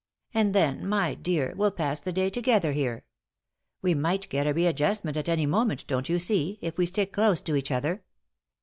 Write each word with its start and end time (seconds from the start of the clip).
And 0.33 0.55
then, 0.55 0.87
my 0.87 1.13
dear, 1.13 1.53
we'll 1.55 1.69
pass 1.69 1.99
the 1.99 2.11
day 2.11 2.31
together 2.31 2.71
here. 2.71 3.03
We 3.83 3.93
might 3.93 4.29
get 4.29 4.47
a 4.47 4.53
readjustment 4.55 5.15
at 5.15 5.29
any 5.29 5.45
moment, 5.45 5.85
don't 5.85 6.09
you 6.09 6.17
see, 6.17 6.57
if 6.59 6.75
we 6.75 6.87
stick 6.87 7.13
close 7.13 7.39
to 7.41 7.55
each 7.55 7.69
other. 7.69 8.01